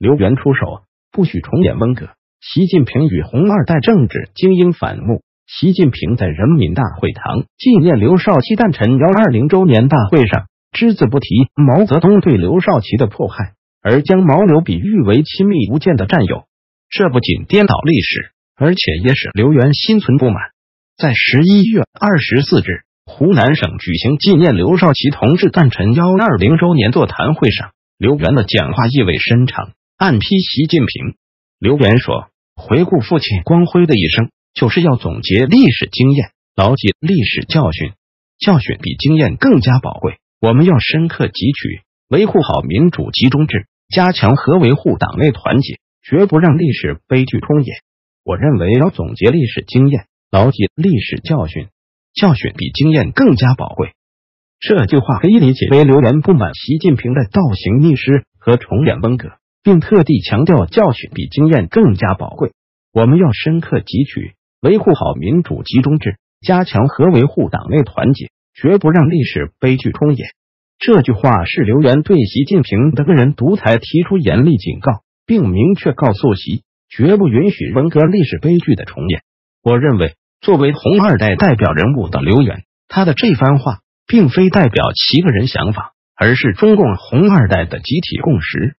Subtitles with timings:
[0.00, 0.80] 刘源出手，
[1.12, 2.08] 不许重演温格。
[2.40, 5.20] 习近平与红二代政治精英反目。
[5.46, 13.52] 习近平在人民大会堂纪念刘少奇诞辰幺二零周年大会上，只字不提毛泽东对刘少奇的迫害，
[13.82, 16.44] 而将毛刘比喻为亲密无间的战友。
[16.88, 20.36] 这不仅颠倒历史，而且也使刘源心存不满。
[20.96, 31.14] 在十一月二十四日，湖南省举行纪念刘少奇同志诞辰幺二零周年座谈会上，刘源的讲话意味深长，暗批习近平。
[31.58, 37.92] 刘源说：“回顾父亲光辉的一生。”就是要总结历史经验，牢记历史教训。
[38.38, 47.76] 教训比经验更加宝贵，我们要深刻汲取，维护好民主集中制，加强和维护党内团结，绝不让历史悲剧重演。
[48.24, 51.68] 我认为要总结历史经验，牢记历史教训。
[52.14, 53.92] 教训比经验更加宝贵。
[54.60, 59.28] 这句话可以理解为刘源不满习近平的倒行逆施和重演风格，
[59.62, 62.52] 并特地强调教训比经验更加宝贵。
[62.92, 64.34] 我们要深刻汲取。
[64.60, 70.28] 维护好民主集中制，加强和维护党内团结，绝不让历史悲剧重演。
[70.78, 79.22] 这句话是刘源对习近平的个人独裁提出严厉警告，并明确告诉习，绝不允许文革历史悲剧的重演。
[79.62, 88.76] 我认为，作为红二代代表人物的刘源，他的这番话并非代表其个人想法，而是中共红二代的集体共识。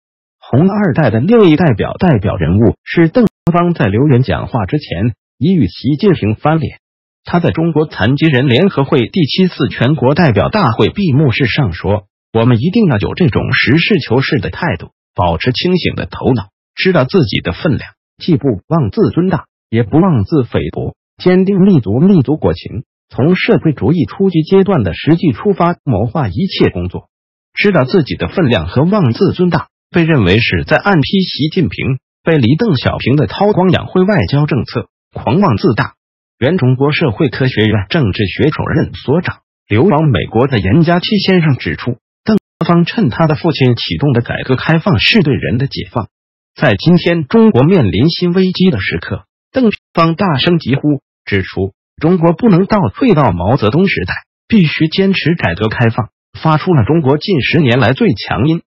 [0.51, 5.13] 红二代的另一代表代表人物是邓方，在刘源讲话之前。
[5.37, 6.77] 已与习近平翻脸。
[7.23, 12.03] 他在中国残疾人联合会第七次全国代表大会闭幕式上说
[12.37, 27.07] ：“我们一定要有这种实事求是的态度，保持清醒的头脑，知道自己的分量，既不妄自尊大，也不妄自菲薄，坚定立足立足国情，从社会主义初级阶段的实际出发，谋划一切工作。
[27.55, 35.95] 知道自己的分量和妄自尊大，被认为是在暗批习近平，背离邓小平的韬光养晦外交政策。”狂妄自大。
[36.39, 46.07] 原中国社会科学院政治学首任所长、流亡美国的严家期先生指出，邓方趁他的父亲启动的改革开放是对人的解放。
[46.55, 54.13] 在今天中国面临新危机的时刻，邓方大声疾呼，指出中国不能倒退到毛泽东时代，
[54.47, 56.07] 必须坚持改革开放，
[56.41, 58.61] 发出了中国近十年来最强音。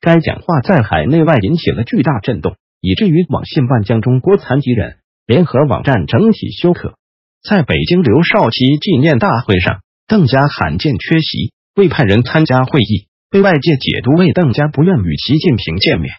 [0.00, 4.96] 该讲话在海内外引起了巨大震动，以至于网信办将中国残疾人。
[5.26, 6.94] 联合网站整体休克。
[7.40, 16.12] 在北京刘少奇纪念大会上，邓家罕见缺席，未派人参加会议，被外界解读为邓家不愿与习近平见面。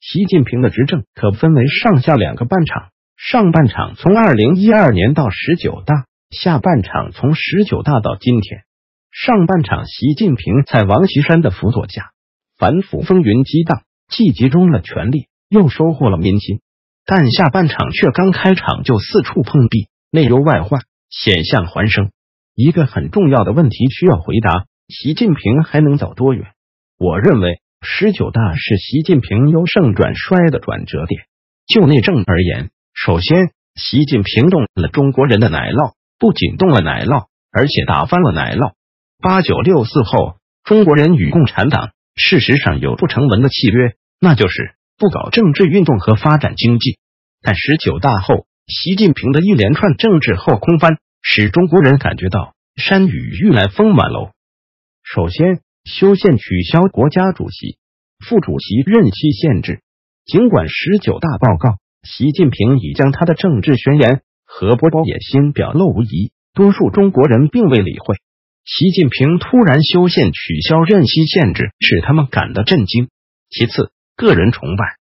[0.00, 8.62] 习近平的执政可分为上下两个半场，上半场从二零一二年到十九大，下半场从十九大到今天。
[9.12, 12.10] 上半场，习近平在王岐山的辅佐下，
[12.58, 16.60] 反腐风云激荡，既集中了权力，又收获了民心。
[17.04, 20.80] 但下半场却刚开场就四处碰壁，内忧外患，
[21.10, 22.10] 险象环生。
[22.54, 26.46] 一个很重要的问题需要回答：习近平还能走多远？
[26.98, 31.22] 我认为十九大是习近平由盛转衰的转折点。
[31.66, 38.72] 就内政而言，首先，习近平动了中国人的奶酪，不仅动了奶酪，而且打翻了奶酪。
[39.20, 44.74] 八九六四后，中国人与共产党事实上有不成文的契约，那就是。
[44.98, 46.98] 不搞政治运动和发展经济，
[47.42, 54.30] 但十九大后，习近平的一连串政治后空翻，使中国人感觉到山雨欲来风满楼。
[55.02, 57.76] 首先，修宪取消国家主席、
[58.26, 59.82] 副主席任期限制。
[60.24, 68.16] 尽管十九大报告，习近平已将他的政治宣言和播报野心表露无遗，多数中国人并未理会。
[68.66, 73.08] 习近平突然修宪取消任期限制，使他们感到震惊。
[73.48, 74.96] 其次，个人崇拜，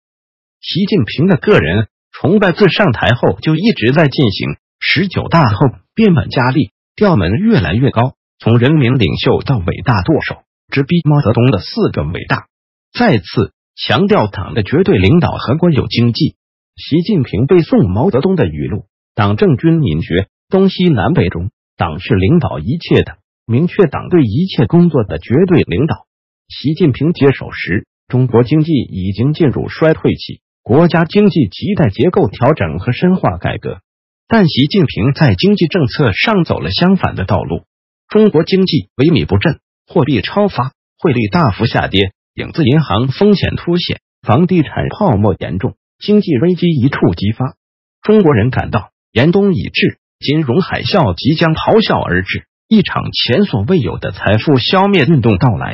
[0.61, 4.59] 习近平的个人崇拜自上台后就一直在进行。
[4.81, 5.57] 十九大后
[5.95, 12.49] 变本加厉，调门越来越高，从人民领袖到伟大舵手，直逼毛泽东的四个伟大。
[12.93, 16.37] 再次强调党的绝对领导和国有经济。
[16.77, 18.85] 习近平背诵毛泽东的语录
[19.17, 26.07] ：“党政军民学，东西南北中，党是领导一切的，明确党对一切工作的绝对领导。”
[26.49, 27.87] 习近平接手时。
[28.07, 33.81] 中国经济已经进入衰退期，国家经济亟待结构调整和深化改革。
[34.29, 37.65] 但习近平在经济政策上走了相反的道路，
[38.07, 47.57] 中国经济萎靡不振，货币超发，汇率大幅下跌，影子银行风险凸显，房地产泡沫严重，经济危机一触即发。
[48.03, 55.73] 中国人感到严冬已至，金融海啸即将咆哮而至，一场前所未有的财富消灭运动到来。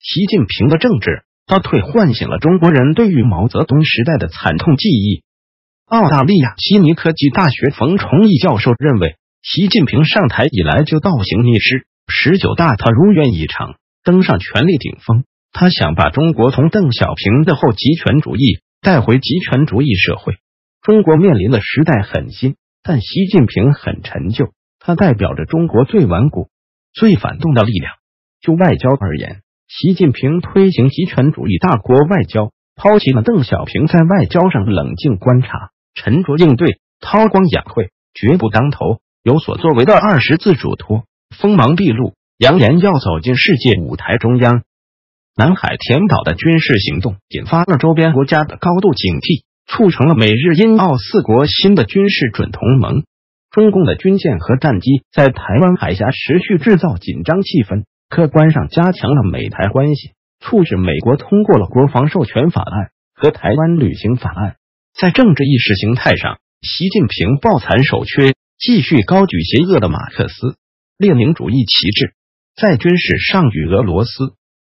[0.00, 1.24] 习近平的政治。
[1.44, 5.24] 倒退唤醒了中国人对于毛泽东时代的惨痛记忆。
[5.86, 13.74] 澳大利亚悉尼科技大学冯崇义教授认为，习近平上台以来就倒行逆施，十九大他如愿以偿，
[14.04, 15.24] 登上权力顶峰。
[15.52, 20.36] 他想把中国从邓小平的后极权主义带回极权主义社会。
[20.80, 22.54] 中国面临的时代很新，
[22.84, 24.52] 但习近平很陈旧。
[24.84, 26.48] 他代表着中国最顽固、
[26.92, 27.94] 最反动的力量。
[28.40, 44.64] 就外交而言，习近平推行极权主义大国外交，抛弃了邓小平在外交上冷静观察、沉着应对、韬光养晦、绝不当头、有所作为的二十字嘱托，锋芒毕露，扬言要走进世界舞台中央。
[45.36, 53.04] 南海填岛的军事行动引发了周边国家的高度警惕，促成了美日英澳四国新的军事准同盟。
[53.52, 64.56] 中共的军舰和战机在台湾海峡持续制造紧张气氛，客观上加强了美台关系，促使美国通过了国防授权法案和台湾旅行法案。
[64.98, 70.56] 在政治意识形态上，习近平抱残守缺，继续高举邪恶的马克思
[70.96, 72.06] 列宁主义旗帜；
[72.56, 74.10] 在军事上与俄罗斯。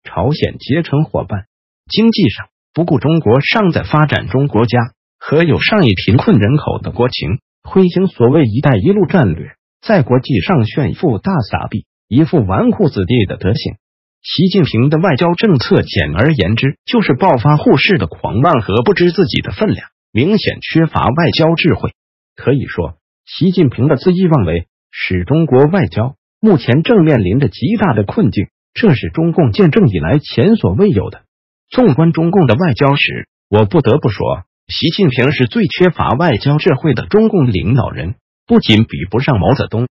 [0.02, 1.46] 朝鲜结成伙伴，
[1.88, 4.80] 经济上不顾中国尚在发展中国家
[5.18, 13.74] 和有上亿贫困人口的国情，推行所谓“一带一路”战略，在国际上炫富大撒币，一副纨绔子弟的德行。
[14.22, 21.90] 习近平的外交政策，简而言之，就是暴发户式的狂妄和不知自己的分量，明显缺乏外交智慧。
[22.36, 28.46] 可以说，习近平的恣意妄为，使中国外交目前正面临着极大的困境。
[28.72, 31.22] 这是中共建政以来前所未有的。
[31.70, 38.14] 纵观中共的外交史，我不得不说，习近平是最缺乏外交智慧的中共领导人。
[38.46, 39.88] 不仅比不上毛泽东、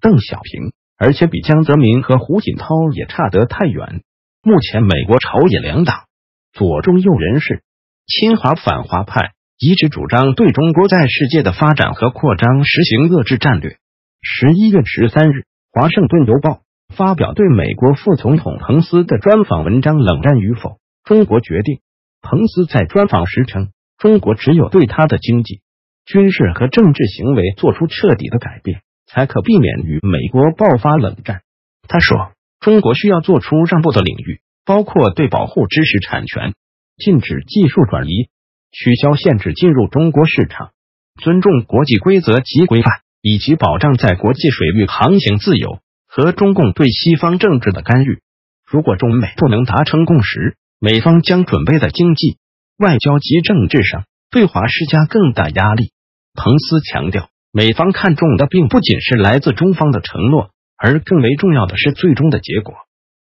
[0.00, 4.02] 邓小平，而且比江泽民和胡锦涛也差得太远。
[4.42, 6.04] 目前，美国朝野两党
[6.52, 7.62] 左中右人士、
[8.06, 13.76] 亲华反华派一直主张对中国在世界的发展和扩张实行遏制战略。
[14.22, 15.38] 十一月十三日，
[15.72, 16.50] 《华盛顿邮报》。
[16.94, 20.78] 发表对美国副总统彭斯的专访文章，冷战与否？
[21.02, 21.80] 中国决定。
[22.22, 25.60] 彭斯在专访时称，中国只有对他的经济、
[26.04, 31.42] 军事和政治行为做出彻底的改变，才可避免与美国爆发冷战。
[31.88, 36.54] 他说，中国需要做出让步的领域，包括对保护知识产权、
[36.96, 38.28] 禁止技术转移、
[38.72, 40.70] 取消限制进入中国市场、
[41.22, 42.92] 尊重国际规则及规范，
[43.22, 45.80] 以及保障在国际水域航行自由。
[46.08, 48.20] 和中共对西方政治的干预，
[48.64, 52.38] 如果中美不能达成共识，美方将准备在经济、
[52.78, 55.92] 外交及政治上对华施加更大压力。
[56.34, 62.74] 彭斯强调，美方看重的并不仅是来自中方的承诺，而更为重要的是最终的结果。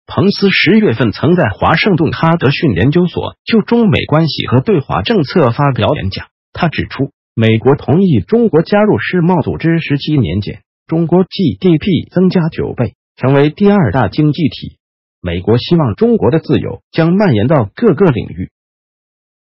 [0.07, 10.61] 彭斯十月份曾在华盛顿哈德逊研究所就中美关系和对华政策发表演讲，他指出，美国同意中国加入世贸组织十七年间。
[10.87, 14.77] 中国 GDP 增加九倍，成为第二大经济体。
[15.21, 18.49] 美国希望中国的自由将蔓延到各个领域，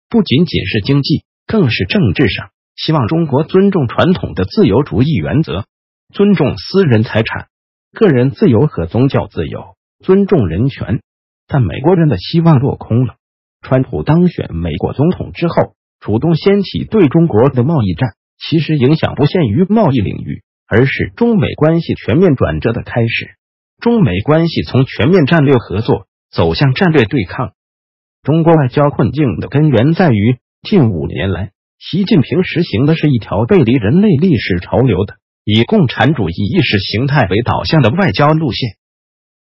[0.10, 2.50] 不仅仅是经济，更是政治上。
[2.76, 5.66] 希望中国尊重传统的自由主义原则，
[6.14, 7.48] 尊重私人财产、
[7.94, 11.02] 个人自由和宗教自由，尊重人权。
[11.48, 13.16] 但美国人的希望落空了。
[13.62, 20.44] 川普当选美国总统之后，主动掀起对中国的贸易战，其实影响不限于贸易领域。
[20.70, 23.38] 而是中美关系全面转折的开始。
[23.80, 27.54] 中美关系从全面战略合作走向战略对抗。
[28.28, 35.16] 中国外交困境的根源在于，近五年来，习近平实行的是一条背离人类历史潮流的、
[35.46, 38.72] 以共产主义意识形态为导向的外交路线。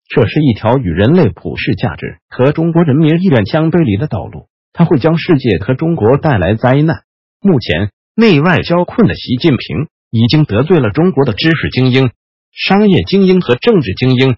[0.07, 7.05] 这是一条与人类普世价值和中国人民意愿相背离的道路，它会将世界和中国带来灾难。
[7.41, 9.89] 目前内外交困的习近平。
[10.11, 12.13] 已经得罪了中国的知识精英、
[12.53, 14.37] 商业精英和政治精英。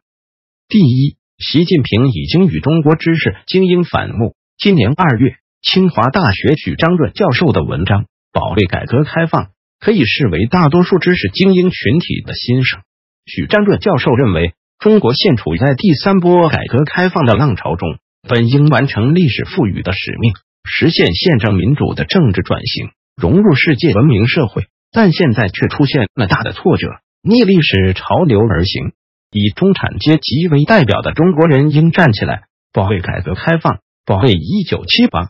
[0.69, 4.35] 第一，习近平已经与中国知识精英反目。
[4.57, 9.43] 今年二月，清华大学许章润教授的文章《保卫改革开放》
[9.79, 12.81] 可以视为大多数知识精英群体的心声。
[13.27, 20.33] 许章润教授认为，中国现处在第三波改革开放的浪潮中，本应完成历史赋予的使命，
[20.65, 24.69] 实现宪政民主的政治转型，融入世界文明社会。
[24.91, 26.89] 但现在却出现了大的挫折，
[27.21, 28.93] 逆历史潮流而行。
[29.39, 35.29] 以中产阶级为代表的中国人应站起来，保卫改革开放，保卫一九七八。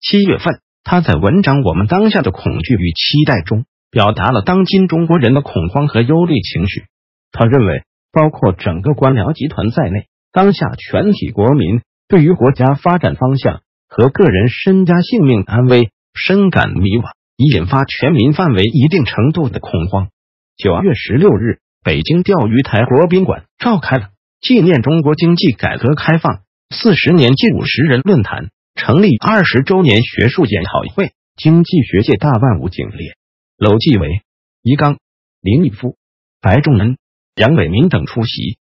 [0.00, 6.86] 七月份，他在文章《我们当下的恐惧与期待》中，表达了当今中国人的恐慌和忧虑情绪。
[7.30, 20.08] 他认为，包括整个官僚集团在内，当下全体国民对于国家发展方向和个人身家性命安危深感迷惘，已引发全民范围一定程度的恐慌。
[20.56, 33.14] 九月十六日，北京钓鱼台国宾馆召开了纪念中国经济改革开放四十年近五十人论坛成立二十周年学术研讨会，经济学界大腕武警列，
[33.56, 34.22] 楼继伟、
[34.62, 34.98] 倪刚、
[35.40, 35.96] 林毅夫、
[36.40, 36.98] 白仲恩、
[37.34, 38.58] 杨伟民等出席。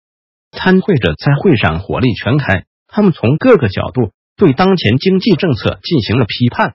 [0.52, 6.74] 参会者在会上火力全开，他们从各个角度对当前经济政策进行了批判。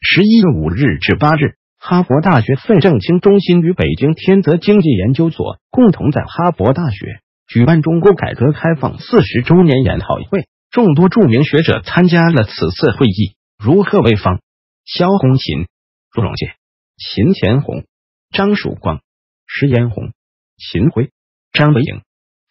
[0.00, 14.40] 十一月五日至八日，哈佛大学费正清中心与北京天泽经济研究所共同在哈佛大学举办中国改革开放四十周年研讨会，众多著名学者参加了此次会议，如贺卫方、
[14.84, 15.66] 肖红琴、
[16.12, 16.50] 朱荣建、
[16.96, 17.84] 秦乾红、
[18.30, 19.00] 张曙光、
[19.46, 20.12] 石延红、
[20.58, 21.10] 秦晖、
[21.52, 22.02] 张维迎。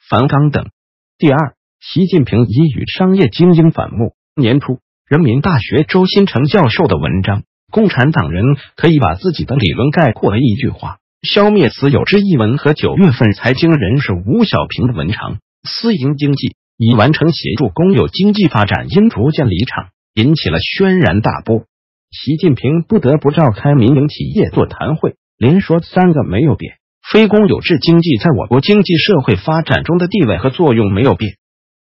[0.09, 0.69] 樊纲等。
[1.17, 4.15] 第二，习近平已与商业精英反目。
[4.35, 8.43] 年初，人民大学周新成教授的文章《共产党人
[8.75, 21.65] 可以把自己的理论概括为一句话：消灭私有制》一文和九月份财经人士吴小平的文章《私营经济已完成协助公有经济发展应逐渐离场》，引起了轩然大波。
[22.09, 26.75] 习近平不得不召开民营企业座谈会，连说三个没有变。
[27.11, 31.35] 非公有制经济在我国经济社会发展中的地位和作用没有变，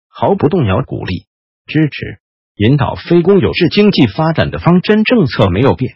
[0.09, 1.26] 毫不动摇鼓励、
[1.66, 2.19] 支持、
[2.56, 5.94] 引导非公有制经济发展的方针政策没有变，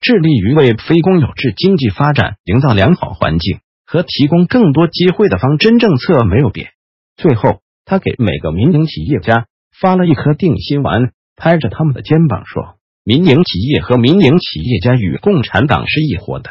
[0.00, 6.70] 致力于为非公有制经济发展营造良好环境和提供更多机会的方针政策没有变。
[7.16, 9.46] 最后，他给每个民营企业家
[9.80, 16.50] 发了一颗定心丸，拍着他们的肩膀说：“民营企业和民营企业家与共产党是一伙的。”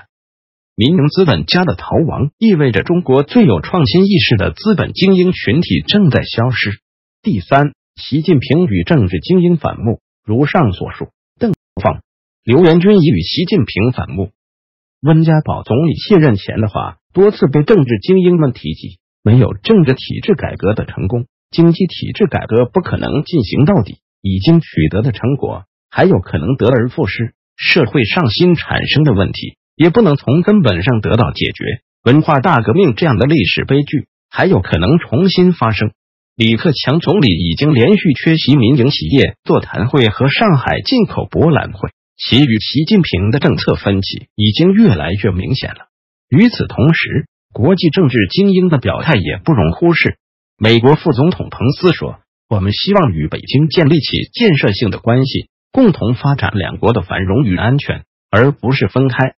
[0.77, 6.79] 民营资本家的逃亡，意味着中国最有创新意识的资本精英群体正在消失。
[7.21, 9.99] 第三，习近平与政治精英反目。
[10.25, 11.09] 如上所述，
[11.39, 12.01] 邓放、
[12.43, 14.31] 刘元军已与习近平反目。
[15.01, 18.99] 温家宝总理卸任前的话，多次被政治精英们提及。
[19.23, 23.99] 没有政治体制改革的成功，经济体制改革不可能进行到底。
[24.21, 27.33] 已经取得的成果，还有可能得而复失。
[27.55, 29.57] 社会上新产生的问题。
[29.75, 31.81] 也不能从根本上得到解决。
[32.03, 35.91] 文化大革命这样的历史悲剧还有可能重新发生。
[36.35, 45.87] 李克强总理已经连续缺席民营企业座谈会和上海进口博览会，其与习近平的政策分歧已经越来越明显了。
[46.27, 50.17] 与此同时，国际政治精英的表态也不容忽视。
[50.57, 59.35] 美国副总统彭斯说：“我们希望与北京建立起建设性的关系，共同发展两国的繁荣与安全，而不是分开。”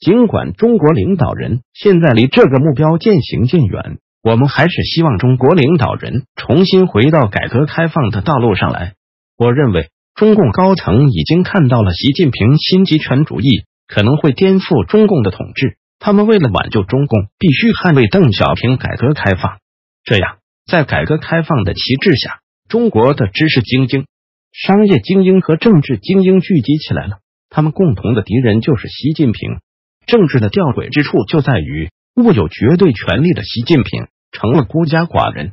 [0.00, 8.94] 尽管中国领导人现在离这个目标渐行渐远，我们还是希望中国领导人重新回到改革开放的道路上来。
[9.36, 19.58] 我认为，中共高层已经看到了习近平新集权主义可能会颠覆中共的统治，他们为了挽救中共，必须捍卫邓小平改革开放。
[20.04, 22.38] 这样，在改革开放的旗帜下，
[22.68, 24.06] 中国的知识精英、
[24.52, 27.18] 商业精英和政治精英聚集起来了，
[27.50, 29.58] 他们共同的敌人就是习近平。
[30.06, 35.52] 政治的吊诡之处就在于，握有绝对权力的习近平成了孤家寡人。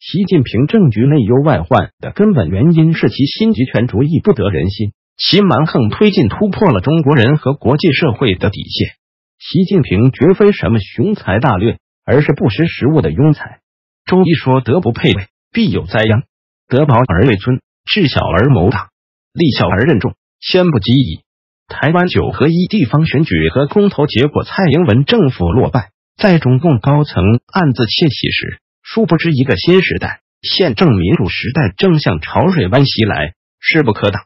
[0.00, 8.96] 习近平政局内忧外患的根本原因是其新集权主义不得人心，其蛮横推进突破了中国人和国际社会的底线。
[9.38, 13.60] 习近平绝非什么雄才大略，而是不识时务的庸才。
[14.06, 16.22] 周易说：“德不配位，必有灾殃；
[16.68, 18.88] 德薄而位尊，智小而谋大，
[19.32, 21.20] 力小而任重，先不及矣。”
[21.68, 34.22] 台湾九合一地方选举和公投结果，蔡英文政府落败，在中共高层暗自窃喜时，殊不知一个新时代、宪政民主时代正向潮水湾袭来，势不可挡。